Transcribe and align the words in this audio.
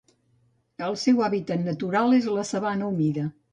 El 0.85 0.97
seu 1.01 1.21
hàbitat 1.27 1.63
natural 1.67 2.19
és 2.23 2.33
la 2.41 2.49
sabana 2.55 2.91
humida. 2.93 3.31